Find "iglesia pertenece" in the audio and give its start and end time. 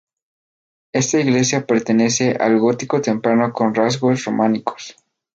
1.19-2.31